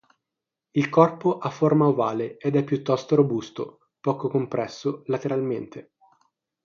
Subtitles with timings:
[0.71, 5.91] Il corpo ha forma ovale ed è piuttosto robusto, poco compresso lateralmente.